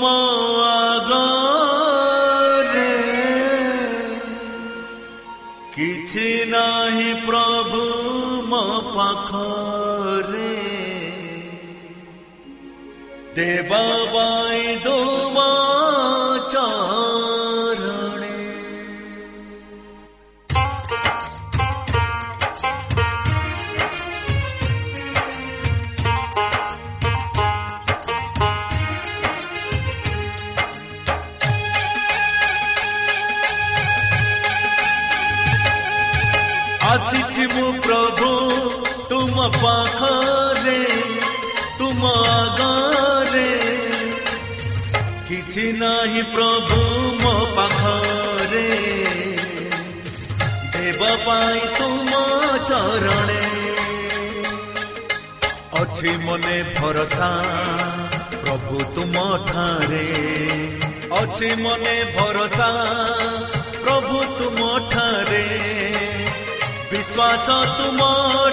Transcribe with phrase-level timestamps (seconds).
[0.00, 0.10] ତୁମ
[0.66, 1.72] ଆଗରେ
[5.74, 7.82] କିଛି ନାହିଁ ପ୍ରଭୁ
[8.48, 10.54] ମୋ ପାଖରେ
[13.36, 13.82] ଦେବା
[14.14, 15.19] ପାଇଁ ତୁମ
[39.56, 40.80] ପାଖରେ
[41.78, 43.50] ତୁମ ଆଗରେ
[45.28, 46.80] କିଛି ନାହିଁ ପ୍ରଭୁ
[47.22, 48.66] ମୋ ପାଖରେ
[50.74, 52.12] ଦେବ ପାଇଁ ତୁମ
[52.70, 53.42] ଚରଣେ
[55.80, 57.30] ଅଛି ମନେ ଭରସା
[58.42, 59.16] ପ୍ରଭୁ ତୁମ
[59.48, 60.04] ଠାରେ
[61.20, 62.70] ଅଛି ମନେ ଭରସା
[63.84, 64.18] ପ୍ରଭୁ
[67.10, 68.00] ବିଶ୍ୱାସ ତୁମ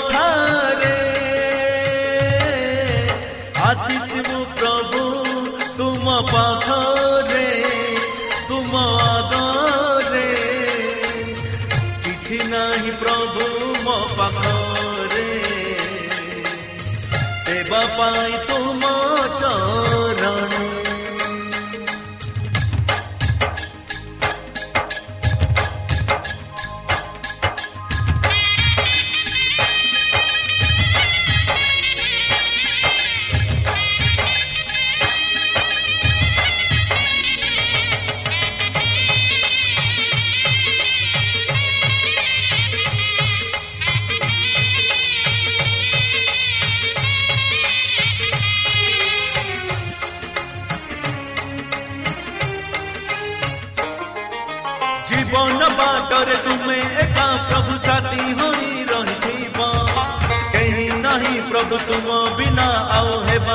[0.03, 0.95] ଠାରେ
[3.65, 5.01] ଆସିଛି ମୁଁ ପ୍ରଭୁ
[5.77, 7.51] ତୁମ ପାଖରେ
[8.47, 10.25] ତୁମ ଆଗରେ
[12.05, 13.45] କିଛି ନାହିଁ ପ୍ରଭୁ
[13.85, 15.29] ମୋ ପାଖରେ
[17.45, 18.56] ଦେବା ପାଇଁ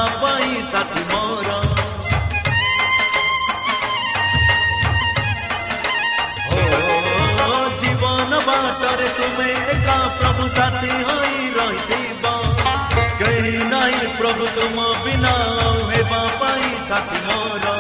[0.03, 1.51] ଆଉ ହେବା ପାଇଁ ସାଥୀ ମୋର
[6.53, 12.33] ଓ, ଜୀବନ ବାଟରେ ତୁମେ ଏକା ପ୍ରଭୁ ସାଥୀ ହୋଇ ରହିଥିବ
[13.21, 17.77] କେହି ନାହିଁ ପ୍ରଭୁ ତୁମ ବିନା ଆଉ ହେବା ପାଇଁ ସାଥୀ ମୋର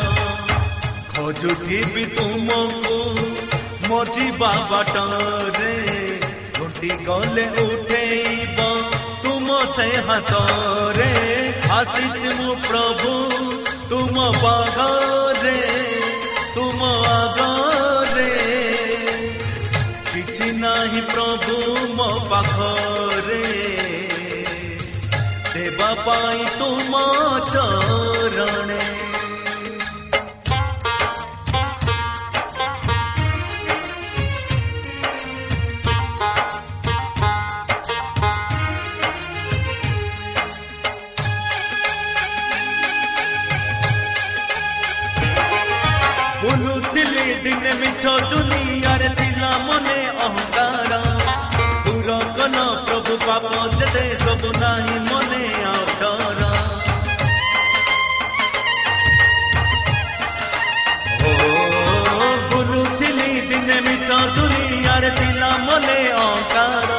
[1.14, 2.98] ଖୋଜୁଥିବି ତୁମକୁ
[3.90, 5.74] ମଜିବା ବାଟରେ
[6.58, 8.68] ଘୁଟି ଗଲେ ଉଠେଇବ
[9.24, 11.10] ତୁମ ସେ ହାତରେ
[11.72, 13.12] ଆସିଛି ମୁଁ ପ୍ରଭୁ
[13.90, 15.54] ତୁମ ପାଖରେ
[16.56, 18.26] ତୁମ ଆଗରେ
[20.10, 21.56] କିଛି ନାହିଁ ପ୍ରଭୁ
[21.96, 23.42] ମୋ ପାଖରେ
[25.54, 27.02] ଦେବା ପାଇଁ ତୁମ
[27.52, 28.81] ଚରଣେ ଦିନେ
[65.72, 66.90] ଥିଲା ମନେ ଅହଙ୍କାର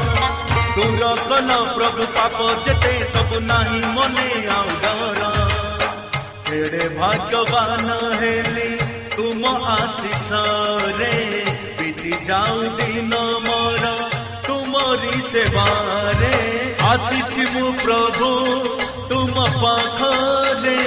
[0.76, 5.22] ଦୂର କଲ ପ୍ରଭୁ ପାପ ଯେତେ ସବୁ ନାହିଁ ମନେ ଆଉ ଡର।
[6.48, 7.88] କେଡ଼େ ଭାଗ୍ୟବାନ
[8.22, 8.70] ହେଲି
[9.16, 9.44] ତୁମ
[9.74, 11.14] ଆଶିଷରେ
[11.78, 13.14] ବିତି ଯାଉ ଦିନ
[13.46, 13.84] ମୋର
[14.48, 16.34] ତୁମରି ସେବାରେ।
[16.92, 18.32] ଆସିଛି ମୁଁ ପ୍ରଭୁ
[19.10, 20.82] ତୁମ ପାଖରେ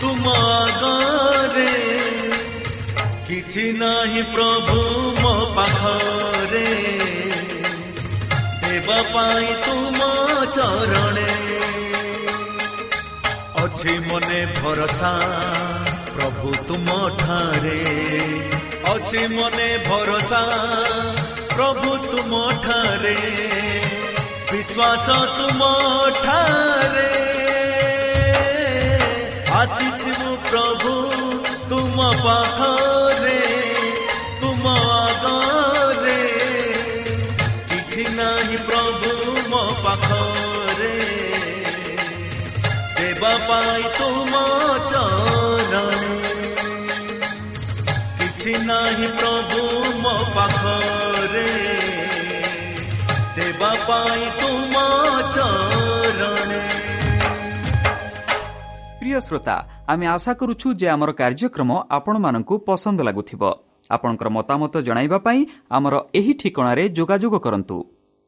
[0.00, 0.24] ତୁମ
[0.56, 2.05] ଆଗରେ।
[3.26, 4.74] କିଛି ନାହିଁ ପ୍ରଭୁ
[5.16, 6.66] ମୋ ପାଖରେ
[8.64, 10.10] ଦେବା ପାଇଁ ତୁମ
[10.56, 11.24] ଚରଣେ
[13.62, 15.10] ଅଛି ମନେ ଭରସା
[16.12, 17.80] ପ୍ରଭୁ ତୁମ ଠାରେ
[18.92, 20.42] ଅଛି ମନେ ଭରସା
[21.54, 23.16] ପ୍ରଭୁ ତୁମ ଠାରେ
[24.50, 25.08] ବିଶ୍ୱାସ
[25.38, 25.72] ତୁମ
[26.22, 27.10] ଠାରେ
[29.56, 30.94] ଆସିଛି ମୁଁ ପ୍ରଭୁ
[31.68, 32.95] ତୁମ ପାଖରେ
[39.86, 40.94] ପାଖରେ
[42.98, 44.32] ଦେବା ପାଇଁ ତୁମ
[44.90, 46.14] ଚରଣେ
[48.18, 49.60] କିଛି ନାହିଁ ପ୍ରଭୁ
[50.02, 51.46] ମୋ ପାଖରେ
[53.36, 54.74] ଦେବା ପାଇଁ ତୁମ
[55.36, 56.60] ଚରଣେ
[59.00, 59.56] ପ୍ରିୟ ଶ୍ରୋତା
[59.86, 63.42] ଆମେ ଆଶା କରୁଛୁ ଯେ ଆମର କାର୍ଯ୍ୟକ୍ରମ ଆପଣମାନଙ୍କୁ ପସନ୍ଦ ଲାଗୁଥିବ
[63.90, 65.40] ଆପଣଙ୍କର ମତାମତ ଜଣାଇବା ପାଇଁ
[65.70, 67.76] ଆମର ଏହି ଠିକଣାରେ ଯୋଗାଯୋଗ କରନ୍ତୁ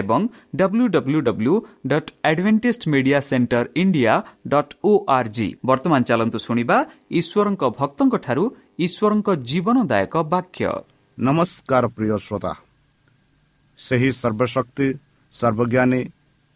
[0.00, 0.20] ଏବଂ
[0.60, 1.54] W W W
[1.90, 4.14] dot Adventist Media Centre India
[4.52, 6.76] dot O R G ବର୍ତ୍ତମାନ ଚାଲନ୍ତୁ ଶୁଣିବା
[7.20, 8.44] ଈଶ୍ୱରଙ୍କ ଭକ୍ତଙ୍କଠାରୁ
[8.86, 10.66] ଈଶ୍ୱରଙ୍କ ଜୀବନଦାୟକ ବାକ୍ୟ।
[11.18, 12.52] ନମସ୍କାର ପ୍ରିୟ ଶ୍ରୋତା।
[13.78, 14.88] ସେହି ସର୍ବଶକ୍ତି
[15.34, 16.02] ସର୍ବଜ୍ଞାନୀ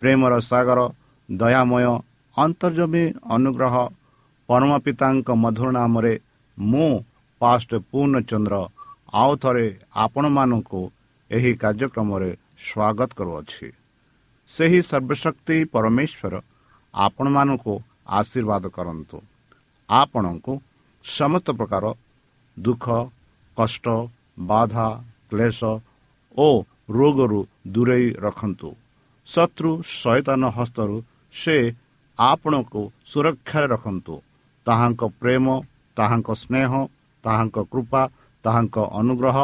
[0.02, 0.81] ପ୍ରେମର ସାଗର
[1.29, 1.85] ଦୟାମୟ
[2.37, 3.05] ଅନ୍ତର୍ଜମୀ
[3.37, 3.75] ଅନୁଗ୍ରହ
[4.49, 6.12] ପରମ ପିତାଙ୍କ ମଧୁର ନାମରେ
[6.58, 6.90] ମୁଁ
[7.40, 8.55] ପାଷ୍ଟ ପୂର୍ଣ୍ଣଚନ୍ଦ୍ର
[9.20, 9.67] ଆଉ ଥରେ
[10.05, 10.81] ଆପଣମାନଙ୍କୁ
[11.31, 12.31] ଏହି କାର୍ଯ୍ୟକ୍ରମରେ
[12.66, 13.69] ସ୍ୱାଗତ କରୁଅଛି।
[14.50, 16.34] ସେହି ସର୍ବଶକ୍ତି ପରମେଶ୍ୱର
[16.94, 17.75] ଆପଣମାନଙ୍କୁ
[18.19, 19.16] ଆଶୀର୍ବାଦ କରନ୍ତୁ।
[19.88, 20.52] ଆପଣଙ୍କୁ
[21.05, 21.84] ସମସ୍ତ ପ୍ରକାର
[22.56, 22.87] ଦୁଃଖ
[23.56, 23.87] କଷ୍ଟ
[24.50, 24.88] ବାଧା
[25.31, 25.60] କ୍ଲେଶ
[26.37, 26.49] ଓ
[26.96, 27.40] ରୋଗରୁ
[27.75, 28.70] ଦୂରେଇ ରଖନ୍ତୁ।
[29.28, 29.70] ଶତ୍ରୁ
[30.00, 30.96] ଶୈତାନ ହସ୍ତରୁ
[31.34, 31.56] ସେ
[32.19, 34.14] ଆପଣଙ୍କୁ ସୁରକ୍ଷାରେ ରଖନ୍ତୁ।
[34.66, 35.46] ତାହାଙ୍କ ପ୍ରେମ
[35.96, 36.70] ତାହାଙ୍କ ସ୍ନେହ
[37.25, 38.02] ତାହାଙ୍କ କୃପା
[38.44, 39.37] ତାହାଙ୍କ ଅନୁଗ୍ରହ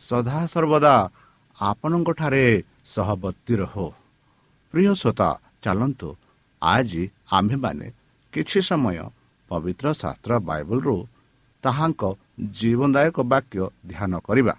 [0.00, 0.94] ସଦାସର୍ବଦା
[1.62, 2.44] ଆପଣଙ୍କଠାରେ
[2.92, 3.86] ସହବର୍ତ୍ତୀ ରହୁ।
[4.74, 5.28] ପ୍ରିୟ ଶ୍ରୋତା
[5.62, 6.08] ଚାଲନ୍ତୁ
[6.62, 7.86] ଆଜି ଆମ୍ଭେମାନେ
[8.32, 8.98] କିଛି ସମୟ
[9.50, 10.96] ପବିତ୍ର ଶାସ୍ତ୍ର ବାଇବଲରୁ
[11.64, 12.02] ତାହାଙ୍କ
[12.58, 13.58] ଜୀବନଦାୟକ ବାକ୍ୟ
[13.90, 14.54] ଧ୍ୟାନ କରିବା।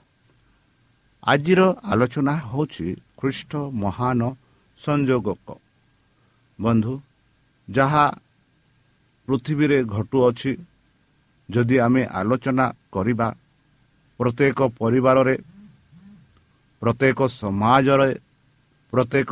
[1.23, 1.61] ଆଜିର
[1.91, 2.87] ଆଲୋଚନା ହେଉଛି
[3.19, 3.51] ଖ୍ରୀଷ୍ଟ
[3.83, 4.21] ମହାନ
[4.79, 5.47] ସଂଯୋଗକ।
[6.59, 6.93] ବନ୍ଧୁ
[7.67, 8.05] ଯାହା
[9.27, 10.51] ପୃଥିବୀରେ ଘଟୁଅଛି
[11.49, 13.27] ଯଦି ଆମେ ଆଲୋଚନା କରିବା
[14.19, 15.35] ପ୍ରତ୍ୟେକ ପରିବାରରେ
[16.83, 18.11] ପ୍ରତ୍ୟେକ ସମାଜରେ
[18.93, 19.31] ପ୍ରତ୍ୟେକ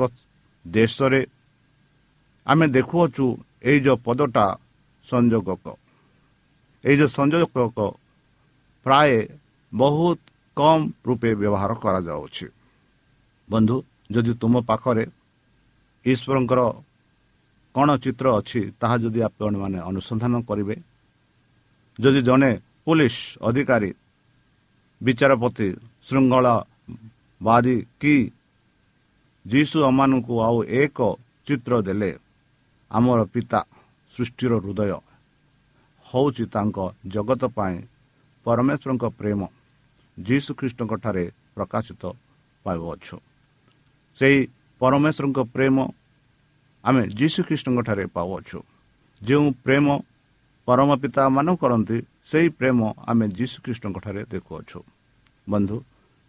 [0.65, 1.22] ଦେଶରେ
[2.48, 3.25] ଆମେ ଦେଖୁଅଛୁ
[3.70, 4.46] ଏଇ ଯେଉଁ ପଦଟା
[5.05, 5.65] ସଂଯୋଗକ
[6.84, 7.77] ଏଇ ଯେଉଁ ସଂଯୋଗକ
[8.86, 9.12] ପ୍ରାୟ
[9.72, 10.20] ବହୁତ
[10.58, 12.48] କମ୍ ରୂପେ ବ୍ୟବହାର କରାଯାଉଛି।
[13.50, 13.75] ବନ୍ଧୁ
[14.13, 15.03] ଯଦି ତୁମ ପାଖରେ
[16.05, 16.62] ଈଶ୍ୱରଙ୍କର
[17.75, 20.75] କ'ଣ ଚିତ୍ର ଅଛି ତାହା ଯଦି ଆପଣମାନେ ଅନୁସନ୍ଧାନ କରିବେ
[22.00, 22.51] ଯଦି ଜଣେ
[22.86, 23.15] ପୋଲିସ
[23.48, 23.89] ଅଧିକାରୀ
[25.01, 25.67] ବିଚାରପତି
[26.08, 26.70] ଶୃଙ୍ଖଳାବାଦୀ
[27.98, 28.15] କି
[29.45, 31.00] ଯୀଶୁ ଆମମାନଙ୍କୁ ଆଉ ଏକ
[31.48, 32.12] ଚିତ୍ର ଦେଲେ
[32.91, 33.60] ଆମର ପିତା
[34.13, 34.91] ସୃଷ୍ଟିର ହୃଦୟ
[36.05, 36.77] ହେଉଛି ତାଙ୍କ
[37.13, 37.77] ଜଗତ ପାଇଁ
[38.45, 39.39] ପରମେଶ୍ୱରଙ୍କ ପ୍ରେମ
[40.17, 42.03] ଯୀଶୁ ଖ୍ରୀଷ୍ଟଙ୍କଠାରେ ପ୍ରକାଶିତ
[42.65, 43.15] ପାଉଅଛୁ
[44.17, 44.39] ସେହି
[44.81, 45.77] ପରମେଶ୍ୱରଙ୍କ ପ୍ରେମ
[46.83, 48.60] ଆମେ ଯୀଶୁ ଖ୍ରୀଷ୍ଟଙ୍କଠାରେ ପାଉଅଛୁ
[49.21, 49.86] ଯେଉଁ ପ୍ରେମ
[50.67, 52.79] ପରମ ପିତା ମାନ କରନ୍ତି ସେହି ପ୍ରେମ
[53.10, 54.79] ଆମେ ଯୀଶୁ ଖ୍ରୀଷ୍ଟଙ୍କଠାରେ ଦେଖୁଅଛୁ
[55.48, 55.77] ବନ୍ଧୁ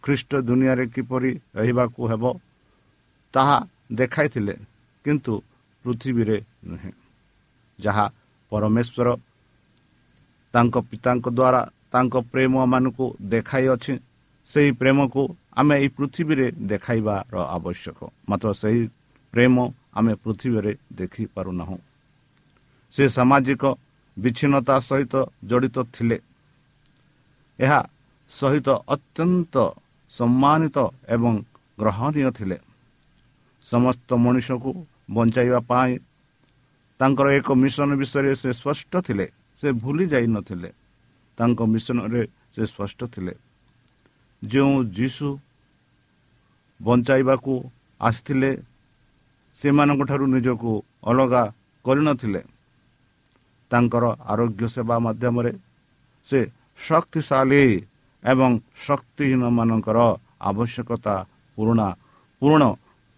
[0.04, 2.24] ଖ୍ରୀଷ୍ଟ ଦୁନିଆରେ କିପରି ରହିବାକୁ ହେବ
[3.34, 3.58] ତାହା
[3.98, 4.54] ଦେଖାଇଥିଲେ
[5.04, 5.32] କିନ୍ତୁ
[5.84, 6.92] ପୃଥିବୀରେ ନୁହେଁ।
[7.78, 8.06] ଯାହା
[8.52, 9.08] ପରମେଶ୍ୱର
[10.54, 13.94] ତାଙ୍କ ପିତାଙ୍କ ଦ୍ୱାରା ତାଙ୍କ ପ୍ରେମମାନଙ୍କୁ ଦେଖାଇଅଛି
[14.48, 15.22] ସେହି ପ୍ରେମକୁ
[15.60, 18.82] ଆମେ ଏହି ପୃଥିବୀରେ ଦେଖାଇବାର ଆବଶ୍ୟକ। ମାତ୍ର ସେହି
[19.34, 19.56] ପ୍ରେମ
[19.98, 21.78] ଆମେ ପୃଥିବୀରେ ଦେଖିପାରୁନାହୁଁ
[22.94, 23.62] ସେ ସାମାଜିକ
[24.16, 25.14] ବିଚ୍ଛିନ୍ନତା ସହିତ
[25.48, 26.18] ଜଡ଼ିତ ଥିଲେ।
[27.58, 27.80] ଏହା
[28.32, 29.54] ସହିତ ଅତ୍ୟନ୍ତ
[30.14, 30.76] ସମ୍ମାନିତ
[31.14, 31.34] ଏବଂ
[31.78, 32.58] ଗ୍ରହଣୀୟ ଥିଲେ।
[33.64, 34.70] ସମସ୍ତ ମଣିଷକୁ
[35.10, 35.92] ବଞ୍ଚାଇବା ପାଇଁ
[37.00, 39.26] ତାଙ୍କର ଏକ ମିଶନ ବିଷୟରେ ସେ ସ୍ପଷ୍ଟ ଥିଲେ।
[39.62, 40.70] ସେ ଭୁଲି ଯାଇନଥିଲେ
[41.38, 42.22] ତାଙ୍କ ମିଶନରେ
[42.54, 43.34] ସେ ସ୍ପଷ୍ଟ ଥିଲେ।
[44.42, 45.28] ଯେଉଁ ଯୀଶୁ
[46.80, 47.52] ବଞ୍ଚାଇବାକୁ
[48.00, 48.50] ଆସିଥିଲେ
[49.58, 50.72] ସେମାନଙ୍କଠାରୁ ନିଜକୁ
[51.10, 51.42] ଅଲଗା
[51.84, 52.40] କରିନଥିଲେ
[53.70, 55.52] ତାଙ୍କର ଆରୋଗ୍ୟ ସେବା ମାଧ୍ୟମରେ
[56.28, 56.40] ସେ
[56.78, 57.64] ଶକ୍ତିଶାଳୀ
[58.22, 58.50] ଏବଂ
[58.84, 59.98] ଶକ୍ତିହୀନମାନଙ୍କର
[60.50, 61.14] ଆବଶ୍ୟକତା
[61.58, 61.88] ପୁରୁଣା
[62.42, 62.62] ପୂରଣ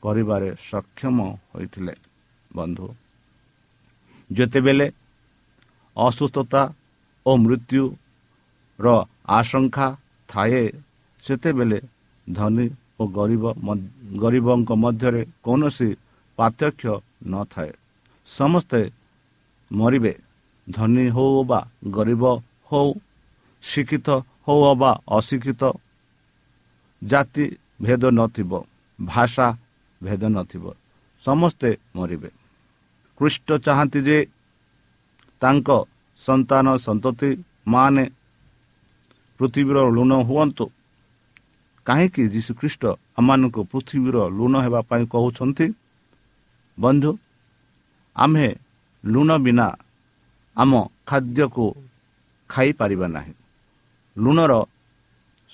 [0.02, 1.18] କରିବାରେ ସକ୍ଷମ
[1.50, 1.94] ହୋଇଥିଲେ।
[2.50, 2.86] ବନ୍ଧୁ
[4.30, 4.86] ଯେତେବେଳେ
[5.96, 6.62] ଅସୁସ୍ଥତା
[7.26, 8.86] ଓ ମୃତ୍ୟୁର
[9.38, 9.86] ଆଶଙ୍କା
[10.28, 10.64] ଥାଏ
[11.24, 11.78] ସେତେବେଳେ
[12.26, 12.66] ଧନୀ
[13.00, 13.44] ଓ ଗରିବ
[14.22, 15.88] ଗରିବଙ୍କ ମଧ୍ୟରେ କୌଣସି
[16.38, 16.92] ପାର୍ଥକ୍ୟ
[17.32, 17.72] ନଥାଏ।
[18.28, 18.80] ସମସ୍ତେ
[19.70, 20.12] ମରିବେ।
[20.66, 21.60] ଧନୀ ହେଉ ବା
[21.96, 22.22] ଗରିବ
[22.70, 22.88] ହେଉ
[23.62, 24.08] ଶିକ୍ଷିତ
[24.46, 25.62] ହେଉ ବା ଅଶିକ୍ଷିତ।
[27.02, 27.44] ଜାତି
[27.82, 28.52] ଭେଦ ନଥିବ
[28.98, 29.46] ଭାଷା
[30.00, 30.64] ଭେଦ ନଥିବ
[31.24, 32.30] ସମସ୍ତେ ମରିବେ।
[33.20, 34.18] କୃଷ୍ଟ ଚାହାନ୍ତି ଯେ
[35.42, 35.68] ତାଙ୍କ
[36.22, 37.30] ସନ୍ତାନ ସନ୍ତତି
[37.66, 38.04] ମାନେ
[39.40, 40.66] ପୃଥିବୀର ଲୁଣ ହୁଅନ୍ତୁ।
[41.86, 42.82] କାହିଁକି ଯୀଶୁଖ୍ରୀଷ୍ଟ
[43.18, 45.66] ଆମମାନଙ୍କୁ ପୃଥିବୀର ଲୁଣ ହେବା ପାଇଁ କହୁଛନ୍ତି?
[46.78, 47.10] ବନ୍ଧୁ
[48.16, 48.48] ଆମ୍ଭେ
[49.04, 49.66] ଲୁଣ ବିନା
[50.56, 50.72] ଆମ
[51.06, 51.66] ଖାଦ୍ୟକୁ
[52.50, 53.34] ଖାଇପାରିବା ନାହିଁ।
[54.16, 54.52] ଲୁଣର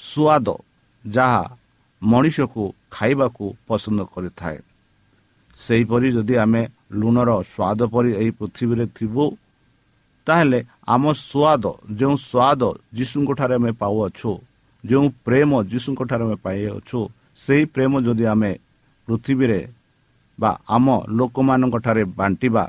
[0.01, 0.49] ସୁଆଦ
[1.05, 1.43] ଯାହା
[2.03, 4.59] ମଣିଷକୁ ଖାଇବାକୁ ପସନ୍ଦ କରିଥାଏ।
[5.59, 6.63] ସେହିପରି ଯଦି ଆମେ
[7.01, 9.25] ଲୁଣର ସ୍ୱାଦ ପରି ଏହି ପୃଥିବୀରେ ଥିବୁ
[10.27, 10.59] ତାହେଲେ
[10.95, 11.65] ଆମ ସ୍ୱାଦ
[11.99, 12.63] ଯେଉଁ ସ୍ୱାଦ
[12.97, 14.33] ଯୀଶୁଙ୍କଠାରେ ଆମେ ପାଉଅଛୁ
[14.85, 17.01] ଯେଉଁ ପ୍ରେମ ଯୀଶୁଙ୍କଠାରେ ଆମେ ପାଇଅଛୁ
[17.41, 18.53] ସେହି ପ୍ରେମ ଯଦି ଆମେ
[19.09, 19.61] ପୃଥିବୀରେ
[20.39, 22.65] ବା ଆମ ଲୋକମାନଙ୍କଠାରେ ବାଣ୍ଟିବା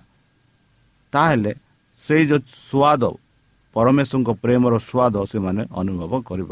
[1.13, 1.51] ତାହେଲେ
[2.01, 3.03] ସେଇ ଯେଉଁ ସ୍ୱାଦ
[3.75, 6.51] ପରମେଶ୍ୱରଙ୍କ ପ୍ରେମର ସ୍ୱାଦ ସେମାନେ ଅନୁଭବ କରିବ।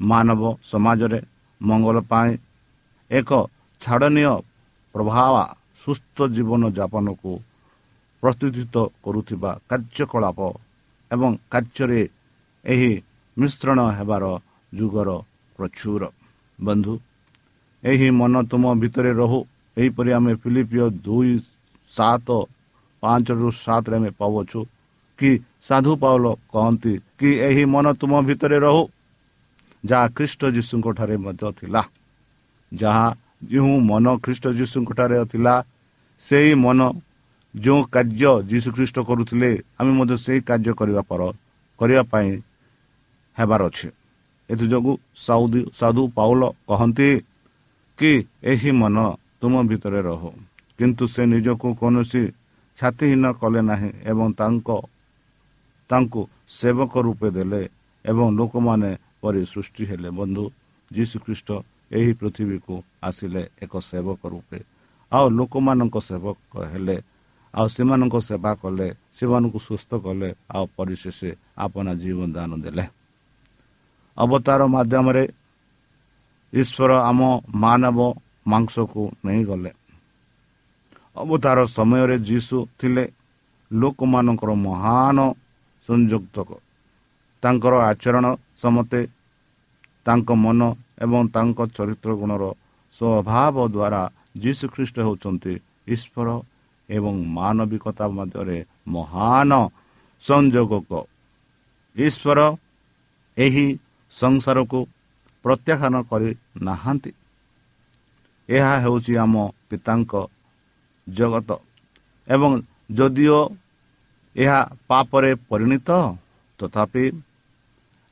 [0.00, 1.20] ମାନବ ସମାଜରେ
[1.60, 2.30] ମଙ୍ଗଳ ପାଇଁ
[3.10, 3.30] ଏକ
[3.80, 4.34] ଛାଡ଼ନୀୟ
[4.94, 5.34] ପ୍ରଭାବ
[5.82, 7.32] ସୁସ୍ଥ ଜୀବନଯାପନକୁ
[8.22, 10.38] ପ୍ରତିଷ୍ଠିତ କରୁଥିବା କାର୍ଯ୍ୟକଳାପ
[11.10, 12.02] ଏବଂ କାର୍ଯ୍ୟରେ
[12.64, 12.92] ଏହି
[13.36, 14.24] ମିଶ୍ରଣ ହେବାର
[14.72, 15.10] ଯୁଗର
[15.56, 16.02] ପ୍ରଚୁର।
[16.58, 16.94] ବନ୍ଧୁ
[17.82, 19.40] ଏହି ମନ ତୁମ ଭିତରେ ରହୁ।
[19.76, 21.32] ଏହିପରି ଆମେ ଫିଲିପିଓ ଦୁଇ
[21.92, 22.28] ସାତ
[23.02, 24.60] ପାଞ୍ଚରୁ ସାତରେ ଆମେ ପାଉଛୁ
[25.18, 25.30] କି
[25.68, 28.82] ସାଧୁ ପାଉଲ କହନ୍ତି କି ଏହି ମନ ତୁମ ଭିତରେ ରହୁ
[29.84, 31.82] ଯାହା ଖ୍ରୀଷ୍ଟ ଯୀଶୁଙ୍କ ଠାରେ ମଧ୍ୟ ଥିଲା।
[32.72, 33.06] ଯାହା
[33.50, 35.54] ଯେଉଁ ମନ ଖ୍ରୀଷ୍ଟ ଯୀଶୁଙ୍କଠାରେ ଥିଲା
[36.20, 36.80] ସେହି ମନ
[37.54, 41.20] ଯେଉଁ କାର୍ଯ୍ୟ ଯୀଶୁଖ୍ରୀଷ୍ଟ କରୁଥିଲେ ଆମେ ମଧ୍ୟ ସେହି କାର୍ଯ୍ୟ କରିବା ପର
[41.80, 42.30] କରିବା ପାଇଁ
[43.36, 43.88] ହେବାର ଅଛି।
[44.50, 47.08] ଏଥିଯୋଗୁଁ ସାଉଦି ସାଧୁ ପାଉଲ କହନ୍ତି
[47.98, 48.12] କି
[48.52, 48.96] ଏହି ମନ
[49.40, 50.30] ତୁମ ଭିତରେ ରହୁ।
[50.78, 52.22] କିନ୍ତୁ ସେ ନିଜକୁ କୌଣସି
[52.78, 54.68] ଖ୍ୟାତିହୀନ କଲେ ନାହିଁ ଏବଂ ତାଙ୍କ
[55.92, 56.20] ତାଙ୍କୁ
[56.58, 57.62] ସେବକ ରୂପେ ଦେଲେ
[58.04, 58.90] ଏବଂ ଲୋକମାନେ
[59.22, 60.44] ପରି ସୃଷ୍ଟି ହେଲେ। ବନ୍ଧୁ
[60.90, 61.48] ଯୀଶୁଖ୍ରୀଷ୍ଟ
[61.92, 62.74] ଏହି ପୃଥିବୀକୁ
[63.08, 64.58] ଆସିଲେ ଏକ ସେବକ ରୂପେ।
[65.12, 66.96] ଆଉ ଲୋକମାନଙ୍କ ସେବକ ହେଲେ
[67.54, 71.18] ଆଉ ସେମାନଙ୍କ ସେବା କଲେ ସେମାନଙ୍କୁ ସୁସ୍ଥ କଲେ ଆଉ ପରିଶେଷ
[71.64, 72.84] ଆପଣା ଜୀବନ ଦାନ ଦେଲେ।
[74.16, 75.24] ଅବତାର ମାଧ୍ୟମରେ
[76.52, 77.20] ଈଶ୍ୱର ଆମ
[77.64, 77.98] ମାନବ
[78.46, 79.70] ମାଂସକୁ ନେଇଗଲେ।
[81.16, 83.04] ଅବତାର ସମୟରେ ଯୀଶୁ ଥିଲେ
[83.70, 85.18] ଲୋକମାନଙ୍କର ମହାନ
[85.88, 86.50] ସଂଯୁକ୍ତକ
[87.42, 88.26] ତାଙ୍କର ଆଚରଣ
[88.62, 89.00] ସମତେ
[90.06, 90.60] ତାଙ୍କ ମନ
[91.04, 92.44] ଏବଂ ତାଙ୍କ ଚରିତ୍ର ଗୁଣର
[92.96, 94.02] ସ୍ୱଭାବ ଦ୍ୱାରା
[94.42, 95.54] ଯୀଶୁଖ୍ରୀଷ୍ଟ ହେଉଛନ୍ତି
[95.94, 96.28] ଈଶ୍ୱର
[96.88, 98.58] ଏବଂ ମାନବିକତା ମଧ୍ୟରେ
[98.94, 99.50] ମହାନ
[100.24, 100.90] ସଂଯୋଗକ।
[101.96, 102.40] ଈଶ୍ୱର
[103.36, 103.66] ଏହି
[104.12, 104.78] ସଂସାରକୁ
[105.44, 107.10] ପ୍ରତ୍ୟାଖ୍ୟାନ କରିନାହାନ୍ତି
[108.48, 109.34] ଏହା ହେଉଛି ଆମ
[109.68, 110.12] ପିତାଙ୍କ
[111.06, 111.50] ଜଗତ।
[112.28, 112.50] ଏବଂ
[112.98, 113.38] ଯଦିଓ
[114.36, 114.58] ଏହା
[114.88, 115.90] ପାପରେ ପରିଣତ
[116.60, 117.04] ତଥାପି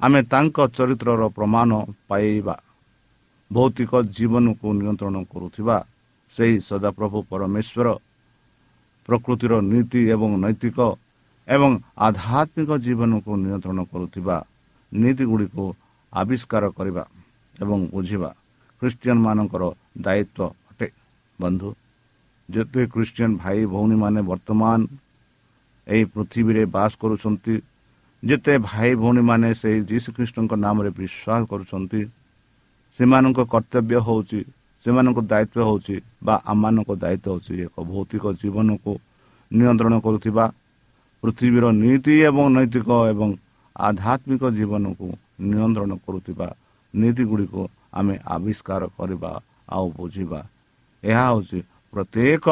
[0.00, 1.70] ଆମେ ତାଙ୍କ ଚରିତ୍ରର ପ୍ରମାଣ
[2.08, 2.56] ପାଇବା
[3.50, 5.76] ଭୌତିକ ଜୀବନକୁ ନିୟନ୍ତ୍ରଣ କରୁଥିବା
[6.34, 7.88] ସେହି ସଦାପ୍ରଭୁ ପରମେଶ୍ୱର
[9.08, 10.78] ପ୍ରକୃତିର ନୀତି ଏବଂ ନୈତିକ
[11.48, 11.70] ଏବଂ
[12.06, 14.36] ଆଧ୍ୟାତ୍ମିକ ଜୀବନକୁ ନିୟନ୍ତ୍ରଣ କରୁଥିବା
[14.92, 15.64] ନୀତି ଗୁଡ଼ିକୁ
[16.12, 17.04] ଆବିଷ୍କାର କରିବା
[17.54, 18.30] ଏବଂ ବୁଝିବା
[18.82, 19.62] ଖ୍ରୀଷ୍ଟିଆନ ମାନଙ୍କର
[20.04, 20.88] ଦାୟିତ୍ୱ ଅଟେ।
[21.38, 21.68] ବନ୍ଧୁ
[22.48, 24.78] ଯେତେ ଖ୍ରୀଷ୍ଟିଆନ ଭାଇ ଭଉଣୀମାନେ ବର୍ତ୍ତମାନ
[25.92, 27.54] ଏହି ପୃଥିବୀରେ ବାସ କରୁଛନ୍ତି।
[28.22, 32.00] ଯେତେ ଭାଇ ଭଉଣୀମାନେ ସେହି ଯୀଶୁଖ୍ରୀଷ୍ଟଙ୍କ ନାମରେ ବିଶ୍ୱାସ କରୁଛନ୍ତି
[32.98, 34.40] ସେମାନଙ୍କ କର୍ତ୍ତବ୍ୟ ହେଉଛି
[34.84, 38.92] ସେମାନଙ୍କ ଦାୟିତ୍ୱ ହେଉଛି ବା ଆମମାନଙ୍କ ଦାୟିତ୍ୱ ହେଉଛି ଏକ ଭୌତିକ ଜୀବନକୁ
[39.50, 40.44] ନିୟନ୍ତ୍ରଣ କରୁଥିବା
[41.22, 43.28] ପୃଥିବୀର ନୀତି ଏବଂ ନୈତିକ ଏବଂ
[43.76, 45.08] ଆଧ୍ୟାତ୍ମିକ ଜୀବନକୁ
[45.48, 46.48] ନିୟନ୍ତ୍ରଣ କରୁଥିବା
[46.94, 47.62] ନୀତି ଗୁଡ଼ିକୁ
[47.98, 49.32] ଆମେ ଆବିଷ୍କାର କରିବା
[49.74, 50.40] ଆଉ ବୁଝିବା।
[51.02, 51.58] ଏହା ହେଉଛି
[51.92, 52.46] ପ୍ରତ୍ୟେକ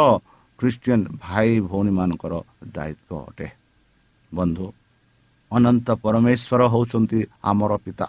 [0.58, 2.32] ଖ୍ରୀଷ୍ଟିଆନ ଭାଇ ଭଉଣୀମାନଙ୍କର
[2.74, 3.48] ଦାୟିତ୍ୱ ଅଟେ
[4.32, 4.66] ବନ୍ଧୁ
[5.50, 8.06] ଅନନ୍ତ ପରମେଶ୍ୱର ହେଉଛନ୍ତି ଆମର ପିତା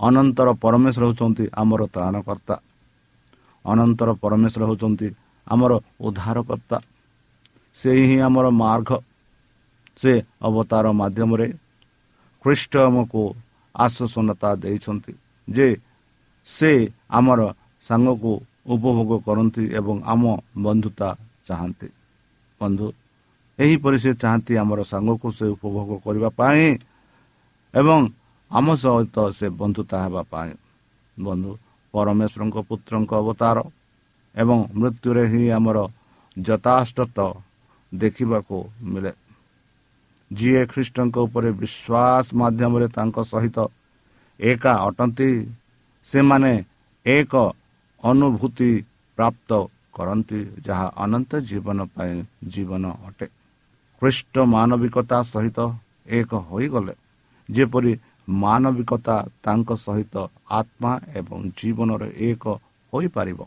[0.00, 2.56] ଅନନ୍ତର ପରମେଶ୍ୱର ହେଉଛନ୍ତି ଆମର ତ୍ରାଣକର୍ତ୍ତା
[3.64, 5.08] ଅନନ୍ତର ପରମେଶ୍ୱର ହେଉଛନ୍ତି
[5.46, 6.76] ଆମର ଉଦ୍ଧାରକର୍ତ୍ତା
[7.78, 8.90] ସେହି ହିଁ ଆମର ମାର୍ଗ
[10.00, 11.46] ସେ ଅବତାର ମାଧ୍ୟମରେ
[12.44, 13.22] ଖ୍ରୀଷ୍ଟ ଆମକୁ
[13.74, 15.12] ଆଶ୍ୱାସନତା ଦେଇଛନ୍ତି
[15.48, 15.68] ଯେ
[16.48, 16.70] ସେ
[17.10, 17.40] ଆମର
[17.86, 18.32] ସାଙ୍ଗକୁ
[18.66, 20.22] ଉପଭୋଗ କରନ୍ତି ଏବଂ ଆମ
[20.64, 21.08] ବନ୍ଧୁତା
[21.50, 21.88] ଚାହାନ୍ତି।
[22.60, 22.86] ବନ୍ଧୁ
[23.58, 26.66] ଏହିପରି ସେ ଚାହାନ୍ତି ଆମର ସାଙ୍ଗକୁ ସେ ଉପଭୋଗ କରିବା ପାଇଁ
[27.74, 28.00] ଏବଂ
[28.50, 30.52] ଆମ ସହିତ ସେ ବନ୍ଧୁତା ହେବା ପାଇଁ।
[31.16, 31.50] ବନ୍ଧୁ
[31.94, 33.58] ପରମେଶ୍ୱରଙ୍କ ପୁତ୍ରଙ୍କ ଅବତାର
[34.34, 35.78] ଏବଂ ମୃତ୍ୟୁରେ ହିଁ ଆମର
[36.36, 37.18] ଯଥାଷ୍ଟତ
[37.92, 38.58] ଦେଖିବାକୁ
[38.90, 39.12] ମିଳେ।
[40.30, 43.58] ଯିଏ ଖ୍ରୀଷ୍ଟଙ୍କ ଉପରେ ବିଶ୍ୱାସ ମାଧ୍ୟମରେ ତାଙ୍କ ସହିତ
[44.40, 45.30] ଏକା ଅଟନ୍ତି
[46.06, 46.52] ସେମାନେ
[47.06, 47.34] ଏକ
[48.02, 48.70] ଅନୁଭୂତି
[49.18, 49.50] ପ୍ରାପ୍ତ
[49.94, 52.14] କରନ୍ତି ଯାହା ଅନନ୍ତ ଜୀବନ ପାଇଁ
[52.48, 53.26] ଜୀବନ ଅଟେ।
[54.02, 55.58] ଖ୍ରୀଷ୍ଟ ମାନବିକତା ସହିତ
[56.18, 56.94] ଏକ ହୋଇଗଲେ
[57.48, 57.92] ଯେପରି
[58.28, 60.14] ମାନବିକତା ତାଙ୍କ ସହିତ
[60.50, 62.44] ଆତ୍ମା ଏବଂ ଜୀବନରେ ଏକ
[62.92, 63.40] ହୋଇପାରିବ।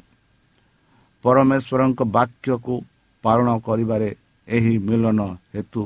[1.24, 2.76] ପରମେଶ୍ୱରଙ୍କ ବାକ୍ୟକୁ
[3.24, 4.10] ପାଳନ କରିବାରେ
[4.48, 5.20] ଏହି ମିଳନ
[5.54, 5.82] ହେତୁ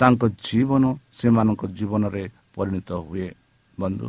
[0.00, 0.84] ତାଙ୍କ ଜୀବନ
[1.18, 3.28] ସେମାନଙ୍କ ଜୀବନରେ ପରିଣତ ହୁଏ।
[3.80, 4.08] ବନ୍ଧୁ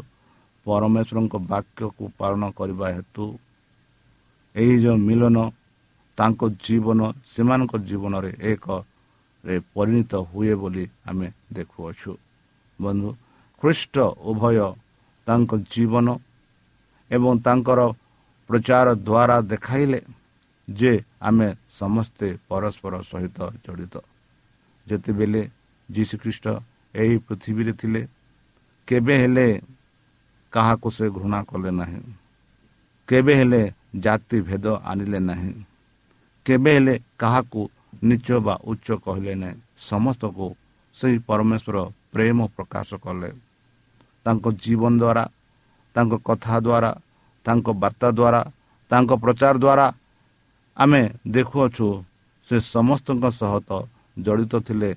[0.65, 3.25] ପରମେଶ୍ୱରଙ୍କ ବାକ୍ୟକୁ ପାଳନ କରିବା ହେତୁ
[4.55, 5.37] ଏହି ଯେଉଁ ମିଳନ
[6.19, 6.99] ତାଙ୍କ ଜୀବନ
[7.33, 12.11] ସେମାନଙ୍କ ଜୀବନରେ ଏକରେ ପରିଣତ ହୁଏ ବୋଲି ଆମେ ଦେଖୁଅଛୁ।
[12.79, 13.09] ବନ୍ଧୁ
[13.61, 13.95] ଖ୍ରୀଷ୍ଟ
[14.29, 14.57] ଉଭୟ
[15.27, 16.07] ତାଙ୍କ ଜୀବନ
[17.11, 17.79] ଏବଂ ତାଙ୍କର
[18.49, 19.99] ପ୍ରଚାର ଦ୍ୱାରା ଦେଖାଇଲେ
[20.67, 21.47] ଯେ ଆମେ
[21.79, 23.95] ସମସ୍ତେ ପରସ୍ପର ସହିତ ଜଡ଼ିତ।
[24.87, 25.41] ଯେତେବେଳେ
[25.89, 26.45] ଯୀଶୁଖ୍ରୀଷ୍ଟ
[26.93, 28.01] ଏହି ପୃଥିବୀରେ ଥିଲେ
[28.87, 29.47] କେବେ ହେଲେ
[30.53, 32.01] କାହାକୁ ସେ ଘୃଣା କଲେ ନାହିଁ।
[33.07, 33.61] କେବେ ହେଲେ
[33.95, 35.53] ଜାତି ଭେଦ ଆଣିଲେ ନାହିଁ।
[36.45, 37.61] କେବେ ହେଲେ କାହାକୁ
[38.09, 39.57] ନିଚ ବା ଉଚ୍ଚ କହିଲେ ନାହିଁ।
[39.89, 40.47] ସମସ୍ତଙ୍କୁ
[40.95, 41.77] ସେହି ପରମେଶ୍ୱର
[42.13, 43.29] ପ୍ରେମ ପ୍ରକାଶ କଲେ।
[44.25, 45.23] ତାଙ୍କ ଜୀବନ ଦ୍ୱାରା
[45.95, 46.91] ତାଙ୍କ କଥା ଦ୍ୱାରା
[47.45, 48.41] ତାଙ୍କ ବାର୍ତ୍ତା ଦ୍ୱାରା
[48.91, 49.87] ତାଙ୍କ ପ୍ରଚାର ଦ୍ୱାରା
[50.77, 51.01] ଆମେ
[51.35, 51.87] ଦେଖୁଅଛୁ
[52.47, 53.71] ସେ ସମସ୍ତଙ୍କ ସହ ତ
[54.25, 54.91] ଜଡ଼ିତ ଥିଲେ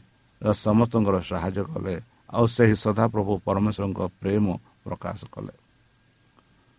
[0.64, 1.94] ସମସ୍ତଙ୍କର ସାହାଯ୍ୟ କଲେ
[2.36, 4.44] ଆଉ ସେହି ସଦାପ୍ରଭୁ ପରମେଶ୍ୱରଙ୍କ ପ୍ରେମ
[4.84, 5.54] ପ୍ରକାଶ କଲେ।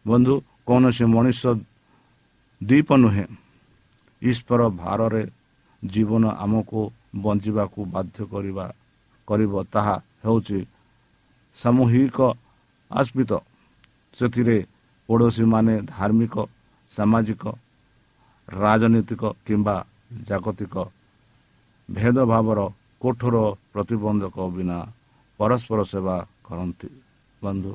[0.06, 0.34] ବନ୍ଧୁ
[0.68, 1.42] କୌଣସି ମଣିଷ
[2.62, 3.26] ଦ୍ୱୀପ ନୁହେଁ।
[4.24, 5.24] ଈଶ୍ୱର ଭାରରେ
[5.84, 6.82] ଜୀବନ ଆମକୁ
[7.24, 8.66] ବଞ୍ଚିବାକୁ ବାଧ୍ୟ କରିବା
[9.28, 10.60] କରିବ ତାହା ହେଉଛି
[11.58, 12.20] ସାମୂହିକ
[12.92, 13.32] ଆସ୍ପିତ।
[14.18, 14.58] ସେଥିରେ
[15.10, 16.36] ପଡ଼ୋଶୀମାନେ ଧାର୍ମିକ
[16.92, 17.44] ସାମାଜିକ
[18.48, 19.78] ରାଜନୈତିକ କିମ୍ବା
[20.28, 20.76] ଜାଗତିକ
[21.90, 22.60] ଭେଦଭାବର
[23.02, 23.38] କଠୋର
[23.74, 24.78] ପ୍ରତିବନ୍ଧକ ବିନା
[25.40, 26.90] ପରସ୍ପର ସେବା କରନ୍ତି।
[27.42, 27.72] ବନ୍ଧୁ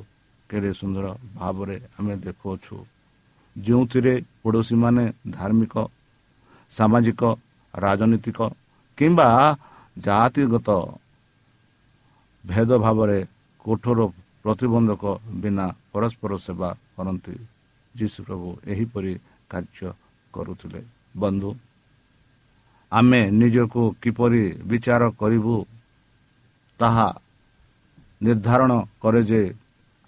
[0.51, 1.07] କେଡ଼େ ସୁନ୍ଦର
[1.37, 2.77] ଭାବରେ ଆମେ ଦେଖୁଅଛୁ।
[3.57, 5.75] ଯେଉଁଥିରେ ପଡ଼ୋଶୀମାନେ ଧାର୍ମିକ
[6.73, 7.23] ସାମାଜିକ
[7.75, 8.39] ରାଜନୈତିକ
[8.99, 9.29] କିମ୍ବା
[9.97, 10.69] ଜାତିଗତ
[12.45, 13.19] ଭେଦଭାବରେ
[13.65, 14.01] କଠୋର
[14.43, 15.05] ପ୍ରତିବନ୍ଧକ
[15.43, 17.35] ବିନା ପରସ୍ପର ସେବା କରନ୍ତି।
[17.95, 19.13] ଯୀଶୁ ପ୍ରଭୁ ଏହିପରି
[19.51, 19.89] କାର୍ଯ୍ୟ
[20.35, 20.81] କରୁଥିଲେ।
[21.17, 21.51] ବନ୍ଧୁ
[22.93, 25.57] ଆମେ ନିଜକୁ କିପରି ବିଚାର କରିବୁ
[26.81, 27.09] ତାହା
[28.21, 29.43] ନିର୍ଦ୍ଧାରଣ କରେ ଯେ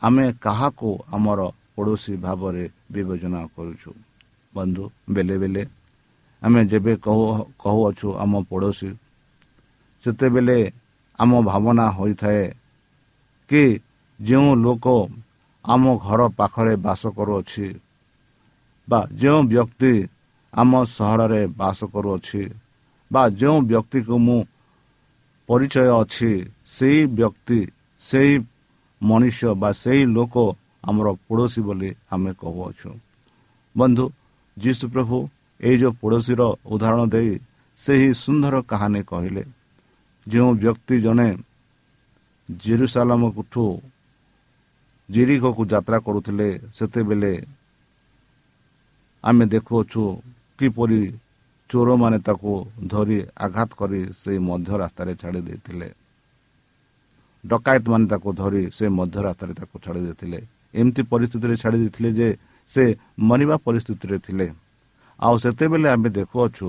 [0.02, 1.40] ଆମେ କାହାକୁ ଆମର
[1.74, 3.90] ପଡ଼ୋଶୀ ଭାବରେ ବିବେଚନା କରୁଛୁ।
[4.54, 5.62] ବନ୍ଧୁ ବେଲେ ବେଲେ
[6.42, 7.24] ଆମେ ଯେବେ କହୁ
[7.58, 8.90] କହୁଅଛୁ ଆମ ପଡ଼ୋଶୀ
[10.02, 10.58] ସେତେବେଳେ
[11.18, 12.44] ଆମ ଭାବନା ହୋଇଥାଏ
[13.50, 13.64] କି
[14.20, 14.86] ଯେଉଁ ଲୋକ
[15.64, 17.66] ଆମ ଘର ପାଖରେ ବାସ କରୁଅଛି
[18.88, 19.92] ବା ଯେଉଁ ବ୍ୟକ୍ତି
[20.52, 22.42] ଆମ ସହରରେ ବାସ କରୁଅଛି
[23.10, 24.40] ବା ଯେଉଁ ବ୍ୟକ୍ତିକୁ ମୁଁ
[25.48, 26.32] ପରିଚୟ ଅଛି
[26.66, 27.60] ସେହି ବ୍ୟକ୍ତି
[28.02, 28.34] ସେହି
[29.00, 30.34] ମଣିଷ ବା ସେହି ଲୋକ
[30.88, 32.90] ଆମର ପଡ଼ୋଶୀ ବୋଲି ଆମେ କହୁଅଛୁ।
[33.74, 34.04] ବନ୍ଧୁ
[34.56, 35.16] ଯୀଶୁ ପ୍ରଭୁ
[35.60, 36.42] ଏଇ ଯେଉଁ ପଡ଼ୋଶୀର
[36.72, 37.32] ଉଦାହରଣ ଦେଇ
[37.78, 39.42] ସେହି ସୁନ୍ଦର କାହାଣୀ କହିଲେ
[40.26, 41.28] ଯେଉଁ ବ୍ୟକ୍ତି ଜଣେ
[42.48, 43.64] ଜିରୁସାଲାମଠୁ
[45.08, 47.32] ଜିରିକକୁ ଯାତ୍ରା କରୁଥିଲେ ସେତେବେଳେ
[49.24, 50.02] ଆମେ ଦେଖୁଅଛୁ
[50.58, 51.00] କିପରି
[51.70, 52.52] ଚୋରମାନେ ତାକୁ
[52.92, 55.88] ଧରି ଆଘାତ କରି ସେ ମଧ୍ୟ ରାସ୍ତାରେ ଛାଡ଼ି ଦେଇଥିଲେ।
[57.44, 60.38] ଡକାୟତ ମାନେ ତାକୁ ଧରି ସେ ମଧ୍ୟ ରାସ୍ତାରେ ତାକୁ ଛାଡ଼ି ଦେଇଥିଲେ।
[60.74, 62.28] ଏମିତି ପରିସ୍ଥିତିରେ ଛାଡ଼ି ଦେଇଥିଲେ ଯେ
[62.70, 62.82] ସେ
[63.28, 64.46] ମରିବା ପରିସ୍ଥିତିରେ ଥିଲେ।
[65.20, 66.68] ଆଉ ସେତେବେଳେ ଆମେ ଦେଖୁଅଛୁ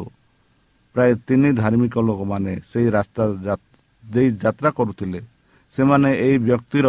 [0.96, 3.24] ପ୍ରାୟ ତିନି ଧାର୍ମିକ ଲୋକମାନେ ସେଇ ରାସ୍ତା
[4.04, 5.20] ଦେଇ ଯାତ୍ରା କରୁଥିଲେ
[5.74, 6.88] ସେମାନେ ଏହି ବ୍ୟକ୍ତିର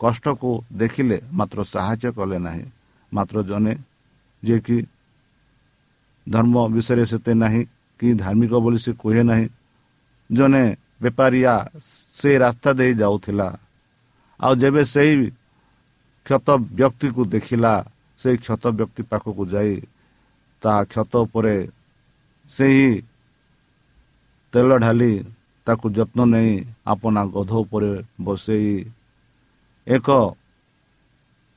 [0.00, 2.64] କଷ୍ଟକୁ ଦେଖିଲେ ମାତ୍ର ସାହାଯ୍ୟ କଲେ ନାହିଁ
[3.12, 3.72] ମାତ୍ର ଜଣେ
[4.42, 4.78] ଯିଏକି
[6.26, 7.62] ଧର୍ମ ବିଷୟରେ ସେତେ ନାହିଁ
[8.00, 9.46] କି ଧାର୍ମିକ ବୋଲି ସେ କୁହେ ନାହିଁ
[10.30, 10.62] ଜଣେ
[11.02, 11.54] ବେପାରିଆ
[12.16, 13.48] ସେ ରାସ୍ତା ଦେଇ ଯାଉଥିଲା
[14.40, 15.12] ଆଉ ଯେବେ ସେଇ
[16.26, 17.72] କ୍ଷତ ବ୍ୟକ୍ତିକୁ ଦେଖିଲା
[18.20, 19.74] ସେହି କ୍ଷତ ବ୍ୟକ୍ତି ପାଖକୁ ଯାଇ
[20.62, 21.56] ତାହା କ୍ଷତ ଉପରେ
[22.50, 22.90] ସେହି
[24.52, 25.12] ତେଲ ଢାଲି
[25.66, 26.52] ତାକୁ ଯତ୍ନ ନେଇ
[26.92, 27.92] ଆପଣା ଗଧ ଉପରେ
[28.24, 28.74] ବସେଇ
[29.86, 30.08] ଏକ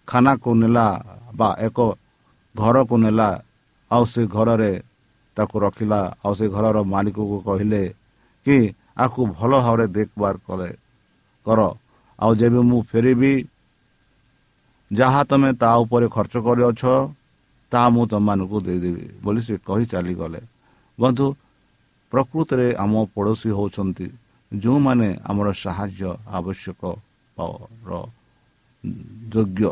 [0.08, 0.88] ଖାନାକୁ ନେଲା
[1.40, 1.78] ବା ଏକ
[2.56, 3.30] ଘରକୁ ନେଲା।
[3.92, 4.72] ଆଉ ସେ ଘରରେ
[5.38, 7.84] ତାକୁ ରଖିଲା। ଆଉ ସେ ଘରର ମାଲିକକୁ କହିଲେ
[8.46, 8.58] କି
[9.04, 10.70] ଆକୁ ଭଲ ଭାବରେ ଦେଖବାର କରେ
[11.46, 11.60] କର।
[12.20, 13.34] ଆଉ ଯେବେ ମୁଁ ଫେରିବି
[14.92, 16.82] ଯାହା ତମେ ତା ଉପରେ ଖର୍ଚ୍ଚ କରିଅଛ
[17.72, 20.42] ତାହା ମୁଁ ତମମାନଙ୍କୁ ଦେଇଦେବି। ବୋଲି ସେ କହି ଚାଲିଗଲେ।
[21.00, 21.26] ବନ୍ଧୁ
[22.12, 24.08] ପ୍ରକୃତରେ ଆମ ପଡ଼ୋଶୀ ହେଉଛନ୍ତି
[24.52, 26.04] ଯେଉଁମାନେ ଆମର ସାହାଯ୍ୟ
[26.38, 26.82] ଆବଶ୍ୟକ
[29.34, 29.72] ଯୋଗ୍ୟ।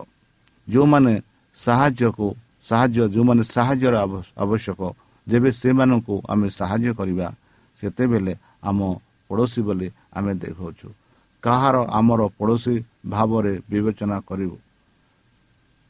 [0.67, 1.13] ଯେଉଁମାନେ
[1.57, 2.27] ସାହାଯ୍ୟକୁ
[2.69, 3.95] ସାହାଯ୍ୟ ଯେଉଁମାନେ ସାହାଯ୍ୟର
[4.43, 4.81] ଆବଶ୍ୟକ
[5.27, 7.27] ଯେବେ ସେମାନଙ୍କୁ ଆମେ ସାହାଯ୍ୟ କରିବା
[7.79, 8.33] ସେତେବେଳେ
[8.69, 8.79] ଆମ
[9.29, 10.87] ପଡ଼ୋଶୀ ବୋଲି ଆମେ ଦେଖାଉଛୁ
[11.43, 12.75] କାହାର ଆମର ପଡ଼ୋଶୀ
[13.13, 14.57] ଭାବରେ ବିବେଚନା କରିବୁ?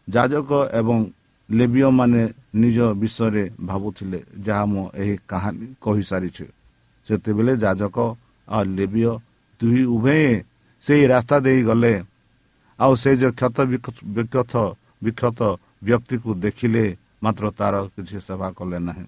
[0.08, 0.98] ଯାଜକ ଏବଂ
[1.50, 2.24] ଲେବିୟମାନେ
[2.62, 6.46] ନିଜ ବିଷୟରେ ଭାବୁଥିଲେ ଯାହା ମୁଁ ଏହି କାହାଣୀ କହିସାରିଛି।
[7.08, 7.98] ସେତେବେଳେ ଯାଜକ
[8.48, 9.12] ଆଉ ଲେବିୟ
[9.62, 10.44] ଦୁଇ ଉଭୟ
[10.84, 11.94] ସେହି ରାସ୍ତା ଦେଇ ଗଲେ।
[12.80, 13.58] ଆଉ ସେ ଯେଉଁ କ୍ଷତ
[14.14, 14.54] ବିକ୍ଷତ
[15.04, 15.42] ବିକ୍ଷତ
[15.84, 16.84] ବ୍ୟକ୍ତିକୁ ଦେଖିଲେ
[17.24, 19.06] ମାତ୍ର ତାର କିଛି ସେବା କଲେ ନାହିଁ।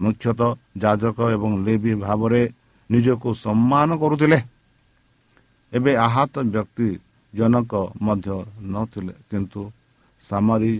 [0.00, 0.50] ମୁଖ୍ୟତଃ
[0.82, 2.42] ଯାଜକ ଏବଂ ଲେବି ଭାବରେ
[2.90, 4.38] ନିଜକୁ ସମ୍ମାନ କରୁଥିଲେ।
[5.72, 6.88] ଏବେ ଆହତ ବ୍ୟକ୍ତି
[7.34, 8.28] ଜନକ ମଧ୍ୟ
[8.72, 9.62] ନଥିଲେ କିନ୍ତୁ
[10.24, 10.74] ସାମରୀ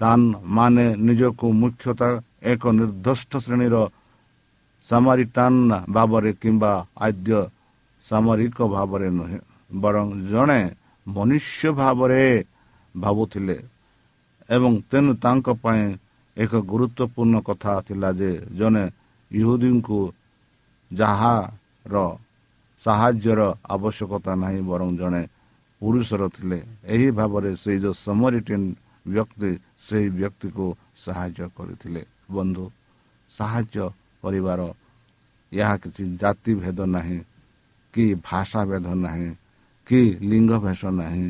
[0.00, 2.12] ତାନ୍ ମାନେ ନିଜକୁ ମୁଖ୍ୟତଃ
[2.52, 3.76] ଏକ ନିର୍ଦ୍ଦିଷ୍ଟ ଶ୍ରେଣୀର
[4.88, 5.60] ସାମାରିଟାନ୍
[5.96, 6.72] ଭାବରେ କିମ୍ବା
[7.06, 7.40] ଆଦ୍ୟ
[8.06, 9.38] ସାମରିକ ଭାବରେ ନୁହେଁ
[9.82, 10.60] ବରଂ ଜଣେ
[11.06, 12.22] ମନୁଷ୍ୟ ଭାବରେ
[12.94, 13.56] ଭାବୁଥିଲେ
[14.48, 15.82] ଏବଂ ତେଣୁ ତାଙ୍କ ପାଇଁ
[16.36, 18.84] ଏକ ଗୁରୁତ୍ୱପୂର୍ଣ୍ଣ କଥା ଥିଲା ଯେ ଜଣେ
[19.30, 20.00] ଇହୁଦୀଙ୍କୁ
[20.90, 21.94] ଯାହାର
[22.84, 23.40] ସାହାଯ୍ୟର
[23.74, 25.22] ଆବଶ୍ୟକତା ନାହିଁ ବରଂ ଜଣେ
[25.80, 26.58] ପୁରୁଷର ଥିଲେ।
[26.94, 28.66] ଏହି ଭାବରେ ସେଇ ଯେଉଁ ସମରିଟିନ୍
[29.06, 29.50] ବ୍ୟକ୍ତି
[29.86, 30.66] ସେହି ବ୍ୟକ୍ତିକୁ
[31.04, 32.64] ସାହାଯ୍ୟ କରିଥିଲେ। ବନ୍ଧୁ
[33.32, 33.86] ସାହାଯ୍ୟ
[34.22, 34.60] କରିବାର
[35.52, 37.18] ଏହା କିଛି ଜାତି ଭେଦ ନାହିଁ
[37.94, 39.28] କି ଭାଷା ଭେଦ ନାହିଁ
[39.88, 41.26] କି ଲିଙ୍ଗ ଭେଷ ନାହିଁ।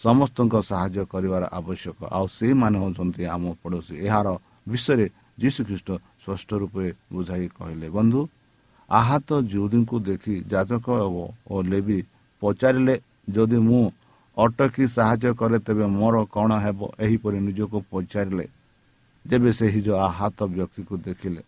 [0.00, 4.28] ସମସ୍ତଙ୍କ ସାହାଯ୍ୟ କରିବାର ଆବଶ୍ୟକ। ଆଉ ସେଇମାନେ ହେଉଛନ୍ତି ଆମ ପଡ଼ୋଶୀ। ଏହାର
[4.68, 5.06] ବିଷୟରେ
[5.40, 5.88] ଯୀଶୁ ଖ୍ରୀଷ୍ଟ
[6.22, 8.20] ସ୍ପଷ୍ଟ ରୂପେ ବୁଝାଇ କହିଲେ ବନ୍ଧୁ
[8.88, 10.86] ଆହତ ଯୁଦୀଙ୍କୁ ଦେଖି ଯାଜକ
[11.52, 11.98] ଓ ଲେବି
[12.42, 12.94] ପଚାରିଲେ
[13.30, 13.82] ଯଦି ମୁଁ
[14.42, 16.80] ଅଟକି ସାହାଯ୍ୟ କରେ ତେବେ ମୋର କ'ଣ ହେବ?
[17.04, 18.46] ଏହିପରି ନିଜକୁ ପଚାରିଲେ।
[19.24, 21.42] ଯେବେ ସେହି ଯେଉଁ ଆହତ ବ୍ୟକ୍ତିକୁ ଦେଖିଲେ।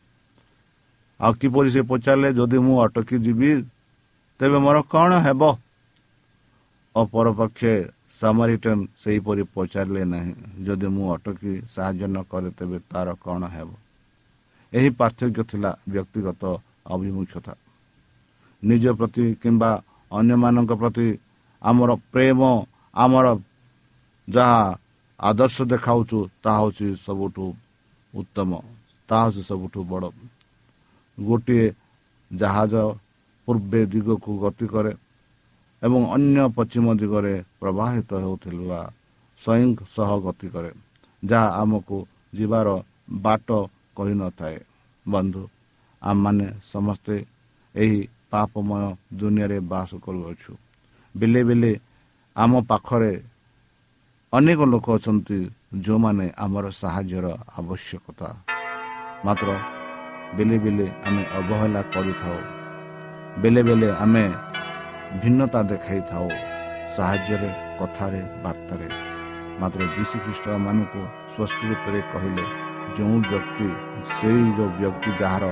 [1.20, 2.28] ଆଉ କିପରି ସେ ପଚାରିଲେ?
[2.38, 3.50] ଯଦି ମୁଁ ଅଟକି ଯିବି
[4.40, 5.42] ତେବେ ମୋର କ'ଣ ହେବ?
[6.94, 7.74] ଅପରପକ୍ଷେ
[8.20, 10.32] ସାମାରିଟନ ସେହିପରି ପଚାରିଲେ ନାହିଁ।
[10.66, 13.68] ଯଦି ମୁଁ ଅଟକି ସାହାଯ୍ୟ ନ କରେ ତେବେ ତାର କ'ଣ ହେବ?
[14.72, 16.42] ଏହି ପାର୍ଥକ୍ୟ ଥିଲା ବ୍ୟକ୍ତିଗତ
[16.94, 17.52] ଅଭିମୁଖ୍ୟତା।
[18.62, 19.70] ନିଜ ପ୍ରତି କିମ୍ବା
[20.10, 21.08] ଅନ୍ୟମାନଙ୍କ ପ୍ରତି
[21.62, 22.40] ଆମର ପ୍ରେମ
[22.94, 23.26] ଆମର
[24.28, 24.62] ଯାହା
[25.20, 27.46] ଆଦର୍ଶ ଦେଖାଉଛୁ ତାହା ହେଉଛି ସବୁଠୁ
[28.12, 28.50] ଉତ୍ତମ
[29.08, 30.08] ତାହା ହେଉଛି ସବୁଠୁ ବଡ଼।
[31.18, 31.66] ଗୋଟିଏ
[32.30, 32.74] ଜାହାଜ
[33.48, 34.92] ପୂର୍ବେ ଦିଗକୁ ଗତି କରେ
[35.82, 38.80] ଏବଂ ଅନ୍ୟ ପଶ୍ଚିମ ଦିଗରେ ପ୍ରବାହିତ ହେଉଥିବା
[39.42, 40.70] ସ୍ୱୟଂ ସହ ଗତି କରେ
[41.22, 41.98] ଯାହା ଆମକୁ
[42.34, 42.68] ଯିବାର
[43.24, 43.48] ବାଟ
[43.96, 44.58] କହିନଥାଏ।
[45.06, 45.42] ବନ୍ଧୁ
[46.02, 47.16] ଆମମାନେ ସମସ୍ତେ
[47.74, 48.00] ଏହି
[48.30, 48.84] ପାପମୟ
[49.18, 50.52] ଦୁନିଆରେ ବାସ କରୁଅଛୁ।
[51.14, 51.72] ବେଲେ ବେଲେ
[52.36, 53.12] ଆମ ପାଖରେ
[54.32, 55.38] ଅନେକ ଲୋକ ଅଛନ୍ତି
[55.84, 57.26] ଯେଉଁମାନେ ଆମର ସାହାଯ୍ୟର
[57.60, 58.28] ଆବଶ୍ୟକତା।
[59.24, 59.48] ମାତ୍ର
[60.36, 62.38] ବେଲେ ବେଲେ ଆମେ ଅବହେଳା କରିଥାଉ।
[63.42, 64.24] ବେଲେ ବେଲେ ଆମେ
[65.20, 66.26] ଭିନ୍ନତା ଦେଖାଇଥାଉ
[66.96, 68.88] ସାହାଯ୍ୟରେ କଥାରେ ବାର୍ତ୍ତାରେ।
[69.60, 72.44] ମାତ୍ର ଯୀଶୁ ଖ୍ରୀଷ୍ଟମାନଙ୍କୁ ସ୍ପଷ୍ଟ ରୂପରେ କହିଲେ
[72.96, 73.68] ଯେଉଁ ବ୍ୟକ୍ତି
[74.16, 75.44] ସେଇ ଯେଉଁ ବ୍ୟକ୍ତି ଯାହାର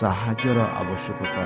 [0.00, 1.44] ସାହାଯ୍ୟର ଆବଶ୍ୟକତା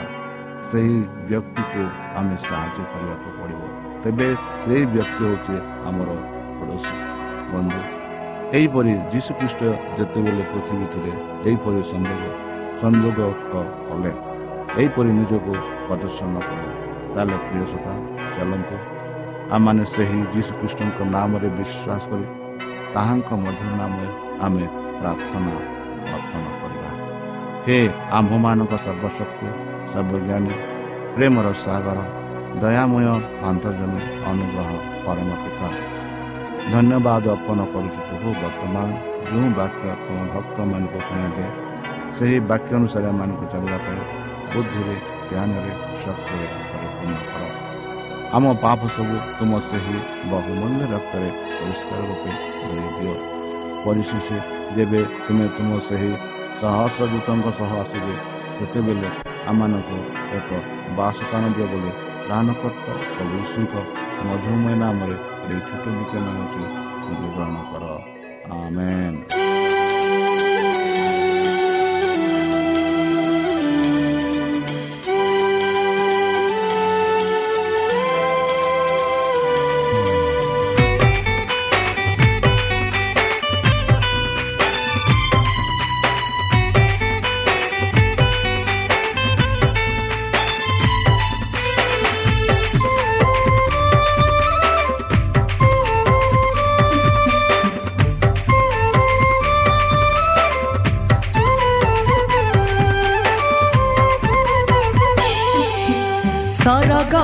[0.68, 0.96] ସେହି
[1.28, 1.82] ବ୍ୟକ୍ତିକୁ
[2.18, 4.28] ଆମେ ସାହାଯ୍ୟ କରିବାକୁ ପଡ଼ିବ। ତେବେ
[4.60, 5.54] ସେହି ବ୍ୟକ୍ତି ହେଉଛି
[5.88, 6.08] ଆମର
[6.58, 6.96] ପଡ଼ୋଶୀ
[7.52, 7.80] ବନ୍ଧୁ।
[8.56, 9.60] ଏହିପରି ଯୀଶୁଖ୍ରୀଷ୍ଟ
[9.98, 11.12] ଯେତେବେଳେ ପୃଥିବୀ ଥିଲେ
[11.46, 12.22] ଏହିପରି ସଂଯୋଗ
[12.82, 13.18] ସଂଯୋଗ
[13.88, 14.12] କଲେ।
[14.80, 15.52] ଏହିପରି ନିଜକୁ
[15.86, 16.68] ପ୍ରଦର୍ଶନ କଲେ।
[17.14, 17.92] ତାହେଲେ ପ୍ରିୟ ସୋତା
[18.36, 18.76] ଚାଲନ୍ତୁ।
[19.54, 22.26] ଆମମାନେ ସେହି ଯୀଶୁଖ୍ରୀଷ୍ଟଙ୍କ ନାମରେ ବିଶ୍ୱାସ କରି
[22.94, 24.08] ତାହାଙ୍କ ମଧ୍ୟ ନାମରେ
[24.44, 24.64] ଆମେ
[25.00, 25.54] ପ୍ରାର୍ଥନା
[26.16, 26.90] ଅର୍ପଣ କରିବା।
[27.66, 27.78] ହେ
[28.18, 29.48] ଆମ୍ଭମାନଙ୍କ ସର୍ବଶକ୍ତି
[29.92, 30.54] ସର୍ବଜ୍ଞାନୀ
[31.14, 31.98] ପ୍ରେମର ସାଗର
[32.62, 33.06] ଦୟାମୟ
[33.48, 34.68] ଆନ୍ତର୍ଜମୀ ଅନୁଗ୍ରହ
[35.04, 35.68] ପରମ ପିତା
[36.72, 38.88] ଧନ୍ୟବାଦ ଅର୍ପଣ କରୁଛୁ ପ୍ରଭୁ ବର୍ତ୍ତମାନ
[39.28, 41.46] ଯେଉଁ ବାକ୍ୟ ତୁମ ଭକ୍ତମାନଙ୍କୁ ଶୁଣାଇଲେ
[42.16, 44.00] ସେହି ବାକ୍ୟ ଅନୁସାରେ ଏମାନଙ୍କୁ ଚାଲିବା ପାଇଁ
[44.52, 44.96] ବୁଦ୍ଧିରେ
[45.28, 47.42] ଜ୍ଞାନରେ ଶକ୍ତିରେ ପରିପୂର୍ଣ୍ଣ କର।
[48.36, 49.98] ଆମ ପାପ ସବୁ ତୁମ ସେହି
[50.32, 52.30] ବହୁମୂଲ୍ୟ ରକ୍ତରେ ପରିଷ୍କାର ରୂପେ
[52.62, 53.14] ଧରି ଦିଅ।
[53.84, 54.28] ପରିଶେଷ
[54.76, 56.10] ଯେବେ ତୁମେ ତୁମ ସେହି
[56.60, 58.14] ସହସ୍ର ଦୂତଙ୍କ ସହ ଆସିବେ
[58.56, 59.08] ସେତେବେଳେ
[59.50, 59.98] ଆମମାନଙ୍କୁ
[60.38, 60.48] ଏକ
[60.98, 61.92] ବାସସ୍ଥାନ ଦିଅ ବୋଲି
[62.26, 63.74] ତ୍ରାଣକର୍ତ୍ତା ପ୍ରଭୁ ଯୀଶୁଙ୍କ
[64.26, 65.16] ମଧୁମୟ ନାମରେ
[65.48, 65.84] ଏହି ଛୋଟ
[66.44, 66.60] ଅଛି
[67.34, 67.84] ଗ୍ରହଣ କର
[68.58, 69.65] ଆମେନ୍।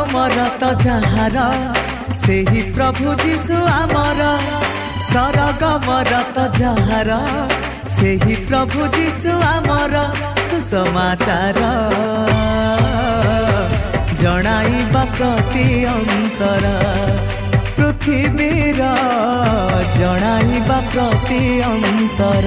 [0.03, 1.39] ସରଗମର ତ ଯାହାର
[2.21, 4.23] ସେହି ପ୍ରଭୁ ଯୀଶୁ ଆମର
[5.11, 7.19] ସରଗମର ତ ଯାହାର
[7.97, 10.03] ସେହି ପ୍ରଭୁ ଯୀଶୁ ଆମର
[10.49, 11.61] ସୁସମାଚାର
[14.23, 16.75] ଜଣାଇବା ପ୍ରତି ଅନ୍ତର
[17.77, 18.91] ପୃଥିବୀର
[19.99, 22.47] ଜଣାଇବା ପ୍ରତି ଅନ୍ତର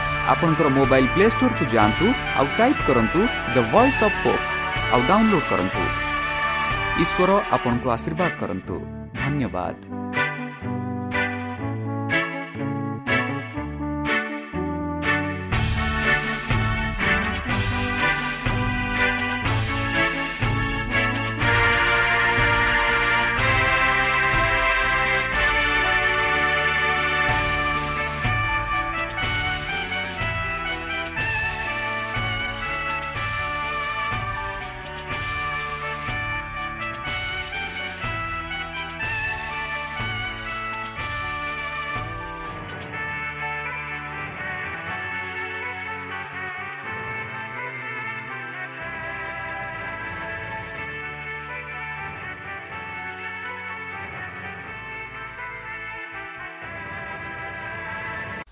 [0.29, 2.05] ଆପଣଙ୍କର ମୋବାଇଲ୍ ପ୍ଲେ ଷ୍ଟୋରକୁ ଯାଆନ୍ତୁ
[2.37, 3.19] ଆଉ ଟାଇପ୍ କରନ୍ତୁ
[3.55, 4.43] ଦ ଭଏସ୍ ଅଫ୍ ପୋପ୍
[4.93, 5.83] ଆଉ ଡାଉନଲୋଡ୍ କରନ୍ତୁ।
[7.03, 8.75] ଈଶ୍ୱର ଆପଣଙ୍କୁ ଆଶୀର୍ବାଦ କରନ୍ତୁ।
[9.15, 10.00] ଧନ୍ୟବାଦ।